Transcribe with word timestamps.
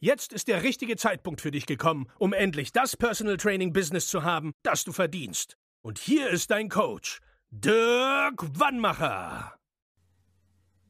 Jetzt 0.00 0.32
ist 0.32 0.46
der 0.46 0.62
richtige 0.62 0.94
Zeitpunkt 0.94 1.40
für 1.40 1.50
dich 1.50 1.66
gekommen, 1.66 2.06
um 2.20 2.32
endlich 2.32 2.70
das 2.70 2.96
Personal 2.96 3.36
Training 3.36 3.72
Business 3.72 4.06
zu 4.06 4.22
haben, 4.22 4.52
das 4.62 4.84
du 4.84 4.92
verdienst. 4.92 5.56
Und 5.82 5.98
hier 5.98 6.30
ist 6.30 6.52
dein 6.52 6.68
Coach, 6.68 7.18
Dirk 7.50 8.60
Wannmacher. 8.60 9.58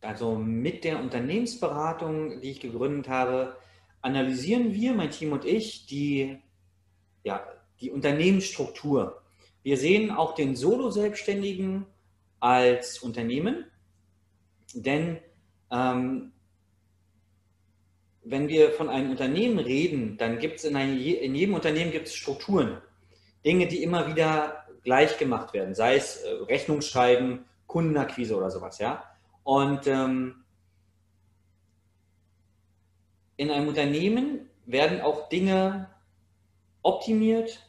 Also 0.00 0.36
mit 0.36 0.84
der 0.84 1.00
Unternehmensberatung, 1.00 2.40
die 2.40 2.52
ich 2.52 2.60
gegründet 2.60 3.10
habe, 3.10 3.58
analysieren 4.00 4.72
wir, 4.72 4.94
mein 4.94 5.10
Team 5.10 5.32
und 5.32 5.44
ich, 5.44 5.84
die, 5.84 6.38
ja, 7.24 7.46
die 7.80 7.90
Unternehmensstruktur. 7.90 9.22
Wir 9.62 9.76
sehen 9.76 10.12
auch 10.12 10.34
den 10.34 10.56
Solo-Selbstständigen 10.56 11.84
als 12.40 13.00
Unternehmen, 13.00 13.66
denn 14.72 15.18
ähm, 15.70 16.32
wenn 18.24 18.48
wir 18.48 18.72
von 18.72 18.88
einem 18.88 19.10
Unternehmen 19.10 19.58
reden, 19.58 20.16
dann 20.16 20.38
gibt 20.38 20.58
es 20.58 20.64
in, 20.64 20.76
in, 20.76 21.34
jedem 21.34 21.54
Unternehmen 21.54 21.92
gibt 21.92 22.08
es 22.08 22.14
Strukturen, 22.14 22.80
Dinge, 23.44 23.66
die 23.66 23.82
immer 23.82 24.08
wieder 24.08 24.64
gleich 24.82 25.18
gemacht 25.18 25.52
werden, 25.52 25.74
sei 25.74 25.96
es 25.96 26.16
äh, 26.16 26.30
Rechnungsschreiben, 26.48 27.44
Kundenakquise 27.66 28.36
oder 28.36 28.50
sowas, 28.50 28.78
ja. 28.78 29.04
Und 29.42 29.86
ähm, 29.86 30.44
in 33.36 33.50
einem 33.50 33.68
Unternehmen 33.68 34.48
werden 34.64 35.02
auch 35.02 35.28
Dinge 35.28 35.90
optimiert 36.82 37.60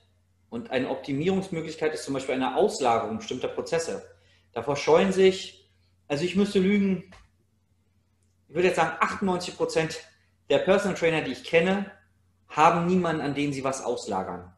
und 0.49 0.71
eine 0.71 0.89
Optimierungsmöglichkeit 0.89 1.93
ist 1.93 2.05
zum 2.05 2.13
Beispiel 2.13 2.35
eine 2.35 2.55
Auslagerung 2.55 3.17
bestimmter 3.17 3.49
Prozesse. 3.49 4.09
Davor 4.53 4.77
scheuen 4.77 5.11
sich, 5.11 5.69
also 6.07 6.23
ich 6.23 6.35
müsste 6.37 6.59
lügen, 6.59 7.11
ich 8.47 8.55
würde 8.55 8.67
jetzt 8.67 8.77
sagen, 8.77 8.95
98 9.01 9.57
Prozent 9.57 9.99
der 10.49 10.59
Personal 10.59 10.97
Trainer, 10.97 11.21
die 11.21 11.31
ich 11.31 11.43
kenne, 11.43 11.91
haben 12.49 12.85
niemanden, 12.85 13.21
an 13.21 13.33
den 13.33 13.53
sie 13.53 13.63
was 13.63 13.83
auslagern. 13.83 14.53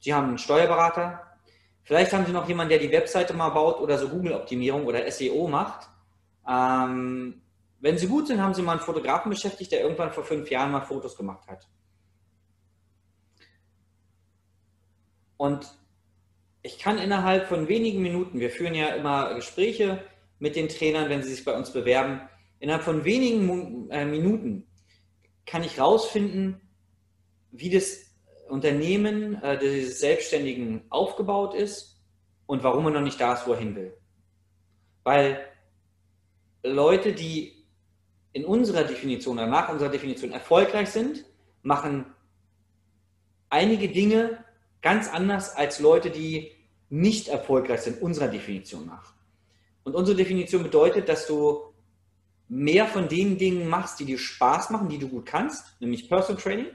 Sie 0.00 0.12
haben 0.12 0.28
einen 0.28 0.38
Steuerberater, 0.38 1.38
vielleicht 1.84 2.12
haben 2.12 2.26
sie 2.26 2.32
noch 2.32 2.48
jemanden, 2.48 2.70
der 2.70 2.78
die 2.78 2.92
Webseite 2.92 3.34
mal 3.34 3.50
baut 3.50 3.80
oder 3.80 3.98
so 3.98 4.08
Google-Optimierung 4.08 4.84
oder 4.86 5.10
SEO 5.10 5.48
macht. 5.48 5.88
Ähm, 6.48 7.42
wenn 7.80 7.98
sie 7.98 8.08
gut 8.08 8.26
sind, 8.26 8.40
haben 8.40 8.54
sie 8.54 8.62
mal 8.62 8.72
einen 8.72 8.80
Fotografen 8.80 9.30
beschäftigt, 9.30 9.72
der 9.72 9.80
irgendwann 9.80 10.12
vor 10.12 10.24
fünf 10.24 10.50
Jahren 10.50 10.70
mal 10.70 10.82
Fotos 10.82 11.16
gemacht 11.16 11.46
hat. 11.48 11.68
Und 15.36 15.66
ich 16.62 16.78
kann 16.78 16.98
innerhalb 16.98 17.48
von 17.48 17.66
wenigen 17.66 18.02
Minuten, 18.02 18.38
wir 18.38 18.50
führen 18.50 18.74
ja 18.74 18.90
immer 18.90 19.34
Gespräche 19.34 20.04
mit 20.38 20.54
den 20.54 20.68
Trainern, 20.68 21.08
wenn 21.08 21.22
sie 21.22 21.34
sich 21.34 21.44
bei 21.44 21.56
uns 21.56 21.72
bewerben, 21.72 22.20
innerhalb 22.62 22.84
von 22.84 23.04
wenigen 23.04 23.90
äh, 23.90 24.04
Minuten 24.04 24.68
kann 25.44 25.64
ich 25.64 25.80
rausfinden, 25.80 26.60
wie 27.50 27.70
das 27.70 28.06
Unternehmen 28.48 29.34
äh, 29.42 29.58
des 29.58 29.98
Selbstständigen 29.98 30.84
aufgebaut 30.88 31.54
ist 31.54 32.00
und 32.46 32.62
warum 32.62 32.84
er 32.86 32.92
noch 32.92 33.00
nicht 33.00 33.20
da 33.20 33.34
ist, 33.34 33.48
wo 33.48 33.52
er 33.52 33.58
hin 33.58 33.74
will. 33.74 33.96
Weil 35.02 35.44
Leute, 36.62 37.12
die 37.12 37.64
in 38.32 38.44
unserer 38.44 38.84
Definition 38.84 39.38
oder 39.38 39.48
nach 39.48 39.68
unserer 39.68 39.90
Definition 39.90 40.30
erfolgreich 40.30 40.90
sind, 40.90 41.24
machen 41.62 42.06
einige 43.50 43.88
Dinge 43.88 44.44
ganz 44.82 45.08
anders 45.08 45.56
als 45.56 45.80
Leute, 45.80 46.10
die 46.10 46.52
nicht 46.90 47.26
erfolgreich 47.26 47.80
sind, 47.80 48.00
unserer 48.00 48.28
Definition 48.28 48.86
nach. 48.86 49.14
Und 49.82 49.96
unsere 49.96 50.16
Definition 50.16 50.62
bedeutet, 50.62 51.08
dass 51.08 51.26
du 51.26 51.71
mehr 52.52 52.86
von 52.86 53.08
den 53.08 53.38
Dingen 53.38 53.66
machst, 53.66 53.98
die 53.98 54.04
dir 54.04 54.18
Spaß 54.18 54.68
machen, 54.68 54.90
die 54.90 54.98
du 54.98 55.08
gut 55.08 55.24
kannst, 55.24 55.80
nämlich 55.80 56.06
Personal 56.06 56.40
Training, 56.40 56.66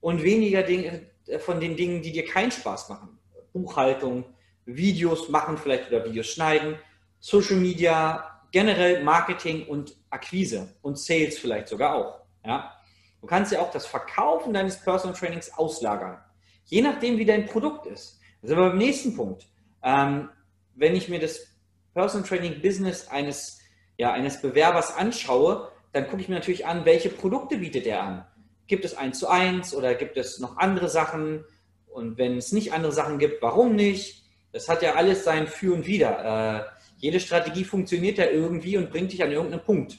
und 0.00 0.24
weniger 0.24 0.68
äh, 0.68 1.38
von 1.38 1.60
den 1.60 1.76
Dingen, 1.76 2.02
die 2.02 2.10
dir 2.10 2.24
keinen 2.24 2.50
Spaß 2.50 2.88
machen. 2.88 3.16
Buchhaltung, 3.52 4.24
Videos 4.64 5.28
machen 5.28 5.56
vielleicht 5.56 5.88
oder 5.88 6.04
Videos 6.04 6.26
schneiden, 6.26 6.78
Social 7.20 7.56
Media, 7.58 8.42
generell 8.50 9.04
Marketing 9.04 9.68
und 9.68 9.96
Akquise 10.10 10.74
und 10.82 10.98
Sales 10.98 11.38
vielleicht 11.38 11.68
sogar 11.68 11.94
auch. 11.94 12.26
Ja? 12.44 12.74
Du 13.20 13.28
kannst 13.28 13.52
ja 13.52 13.60
auch 13.60 13.70
das 13.70 13.86
Verkaufen 13.86 14.52
deines 14.52 14.82
Personal 14.82 15.16
Trainings 15.16 15.52
auslagern, 15.56 16.18
je 16.64 16.82
nachdem, 16.82 17.18
wie 17.18 17.24
dein 17.24 17.46
Produkt 17.46 17.86
ist. 17.86 18.18
Das 18.42 18.50
ist 18.50 18.56
aber 18.56 18.70
beim 18.70 18.78
nächsten 18.78 19.14
Punkt. 19.14 19.46
Ähm, 19.80 20.28
wenn 20.74 20.96
ich 20.96 21.08
mir 21.08 21.20
das 21.20 21.46
Personal 21.94 22.26
Training 22.26 22.60
Business 22.60 23.06
eines 23.06 23.58
ja, 23.98 24.12
eines 24.12 24.40
Bewerbers 24.40 24.96
anschaue, 24.96 25.70
dann 25.92 26.08
gucke 26.08 26.22
ich 26.22 26.28
mir 26.28 26.36
natürlich 26.36 26.66
an, 26.66 26.84
welche 26.84 27.10
Produkte 27.10 27.58
bietet 27.58 27.86
er 27.86 28.02
an. 28.02 28.26
Gibt 28.66 28.84
es 28.84 28.96
eins 28.96 29.18
zu 29.18 29.28
eins 29.28 29.74
oder 29.74 29.94
gibt 29.94 30.16
es 30.16 30.38
noch 30.38 30.56
andere 30.56 30.88
Sachen? 30.88 31.44
Und 31.88 32.16
wenn 32.16 32.38
es 32.38 32.52
nicht 32.52 32.72
andere 32.72 32.92
Sachen 32.92 33.18
gibt, 33.18 33.42
warum 33.42 33.74
nicht? 33.74 34.24
Das 34.52 34.68
hat 34.68 34.82
ja 34.82 34.94
alles 34.94 35.24
sein 35.24 35.46
Für 35.46 35.74
und 35.74 35.86
Wider. 35.86 36.68
Äh, 36.68 36.78
jede 36.98 37.20
Strategie 37.20 37.64
funktioniert 37.64 38.18
ja 38.18 38.26
irgendwie 38.26 38.76
und 38.76 38.90
bringt 38.90 39.12
dich 39.12 39.22
an 39.22 39.32
irgendeinen 39.32 39.64
Punkt. 39.64 39.98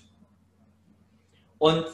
Und 1.58 1.86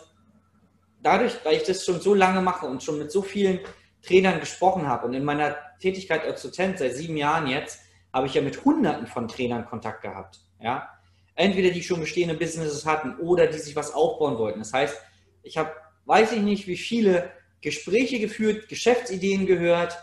dadurch, 1.02 1.38
da 1.44 1.52
ich 1.52 1.64
das 1.64 1.84
schon 1.86 2.02
so 2.02 2.14
lange 2.14 2.42
mache 2.42 2.68
und 2.68 2.84
schon 2.84 3.00
mit 3.00 3.12
so 3.12 3.22
vielen 3.22 3.60
Trainern 4.04 4.40
gesprochen 4.40 4.88
habe 4.88 5.08
und 5.08 5.14
in 5.14 5.24
meiner 5.24 5.56
Tätigkeit 5.80 6.24
als 6.24 6.42
Dozent 6.44 6.78
seit 6.78 6.94
sieben 6.94 7.18
Jahren 7.18 7.48
jetzt, 7.48 7.82
habe 8.14 8.28
ich 8.28 8.34
ja 8.36 8.42
mit 8.42 8.64
Hunderten 8.64 9.08
von 9.08 9.28
Trainern 9.28 9.66
Kontakt 9.66 10.02
gehabt. 10.04 10.40
Ja, 10.60 10.90
Entweder 11.36 11.72
die 11.72 11.84
schon 11.84 12.00
bestehende 12.00 12.36
Businesses 12.36 12.86
hatten 12.86 13.18
oder 13.20 13.48
die 13.48 13.58
sich 13.58 13.76
was 13.76 13.94
aufbauen 13.94 14.38
wollten. 14.38 14.60
Das 14.60 14.74
heißt, 14.74 14.98
ich 15.44 15.58
habe, 15.58 15.72
weiß 16.06 16.32
ich 16.32 16.42
nicht, 16.42 16.68
wie 16.68 16.78
viele 16.78 17.32
Gespräche 17.62 18.20
geführt, 18.20 18.70
Geschäftsideen 18.70 19.46
gehört, 19.46 19.98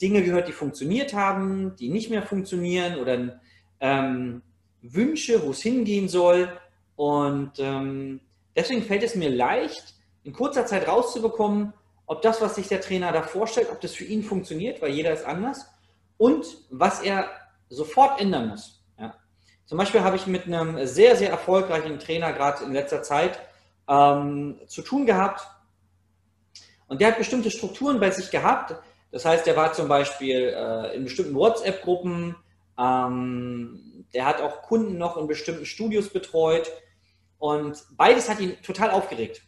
Dinge 0.00 0.22
gehört, 0.22 0.48
die 0.48 0.52
funktioniert 0.52 1.14
haben, 1.14 1.74
die 1.76 1.88
nicht 1.88 2.10
mehr 2.10 2.22
funktionieren 2.22 2.98
oder 2.98 3.40
ähm, 3.80 4.42
Wünsche, 4.82 5.42
wo 5.44 5.50
es 5.50 5.62
hingehen 5.62 6.08
soll. 6.08 6.50
Und 6.96 7.52
ähm, 7.58 8.20
deswegen 8.54 8.82
fällt 8.82 9.02
es 9.02 9.14
mir 9.14 9.30
leicht, 9.30 9.94
in 10.24 10.32
kurzer 10.32 10.66
Zeit 10.66 10.88
rauszubekommen, 10.88 11.72
ob 12.06 12.22
das, 12.22 12.40
was 12.40 12.56
sich 12.56 12.68
der 12.68 12.80
Trainer 12.80 13.12
da 13.12 13.22
vorstellt, 13.22 13.68
ob 13.70 13.80
das 13.80 13.94
für 13.94 14.04
ihn 14.04 14.22
funktioniert, 14.22 14.80
weil 14.82 14.92
jeder 14.92 15.12
ist 15.12 15.24
anders 15.24 15.66
und 16.18 16.46
was 16.70 17.00
er 17.00 17.30
sofort 17.68 18.20
ändern 18.20 18.48
muss. 18.48 18.84
Zum 19.66 19.78
Beispiel 19.78 20.02
habe 20.02 20.16
ich 20.16 20.28
mit 20.28 20.46
einem 20.46 20.86
sehr, 20.86 21.16
sehr 21.16 21.28
erfolgreichen 21.28 21.98
Trainer 21.98 22.32
gerade 22.32 22.64
in 22.64 22.72
letzter 22.72 23.02
Zeit 23.02 23.40
ähm, 23.88 24.60
zu 24.68 24.82
tun 24.82 25.06
gehabt. 25.06 25.46
Und 26.86 27.00
der 27.00 27.08
hat 27.08 27.18
bestimmte 27.18 27.50
Strukturen 27.50 27.98
bei 27.98 28.12
sich 28.12 28.30
gehabt. 28.30 28.76
Das 29.10 29.24
heißt, 29.24 29.44
der 29.44 29.56
war 29.56 29.72
zum 29.72 29.88
Beispiel 29.88 30.54
äh, 30.56 30.94
in 30.94 31.04
bestimmten 31.04 31.34
WhatsApp-Gruppen. 31.34 32.36
Ähm, 32.78 34.06
der 34.14 34.24
hat 34.24 34.40
auch 34.40 34.62
Kunden 34.62 34.98
noch 34.98 35.16
in 35.16 35.26
bestimmten 35.26 35.66
Studios 35.66 36.10
betreut. 36.10 36.70
Und 37.38 37.84
beides 37.96 38.28
hat 38.28 38.38
ihn 38.38 38.56
total 38.62 38.92
aufgeregt. 38.92 39.42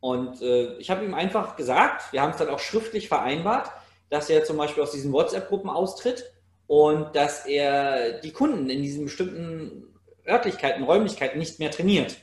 Und 0.00 0.40
äh, 0.40 0.78
ich 0.78 0.90
habe 0.90 1.04
ihm 1.04 1.12
einfach 1.12 1.56
gesagt, 1.56 2.14
wir 2.14 2.22
haben 2.22 2.30
es 2.30 2.38
dann 2.38 2.48
auch 2.48 2.58
schriftlich 2.58 3.08
vereinbart, 3.08 3.70
dass 4.08 4.30
er 4.30 4.42
zum 4.44 4.56
Beispiel 4.56 4.82
aus 4.82 4.92
diesen 4.92 5.12
WhatsApp-Gruppen 5.12 5.68
austritt 5.68 6.32
und 6.70 7.16
dass 7.16 7.46
er 7.46 8.20
die 8.20 8.30
Kunden 8.30 8.70
in 8.70 8.80
diesen 8.80 9.06
bestimmten 9.06 9.92
Örtlichkeiten, 10.24 10.84
Räumlichkeiten 10.84 11.40
nicht 11.40 11.58
mehr 11.58 11.72
trainiert. 11.72 12.16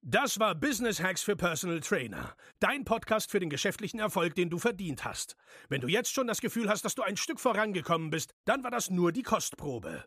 Das 0.00 0.38
war 0.40 0.54
Business 0.54 1.02
Hacks 1.02 1.22
für 1.22 1.36
Personal 1.36 1.80
Trainer. 1.80 2.34
Dein 2.60 2.86
Podcast 2.86 3.30
für 3.30 3.38
den 3.38 3.50
geschäftlichen 3.50 4.00
Erfolg, 4.00 4.34
den 4.34 4.48
du 4.48 4.58
verdient 4.58 5.04
hast. 5.04 5.36
Wenn 5.68 5.82
du 5.82 5.88
jetzt 5.88 6.14
schon 6.14 6.26
das 6.26 6.40
Gefühl 6.40 6.70
hast, 6.70 6.86
dass 6.86 6.94
du 6.94 7.02
ein 7.02 7.18
Stück 7.18 7.38
vorangekommen 7.38 8.08
bist, 8.08 8.32
dann 8.46 8.64
war 8.64 8.70
das 8.70 8.88
nur 8.88 9.12
die 9.12 9.22
Kostprobe. 9.22 10.06